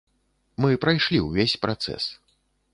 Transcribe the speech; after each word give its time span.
Мы 0.65 0.69
прайшлі 0.87 1.21
ўвесь 1.27 1.55
працэс. 1.67 2.03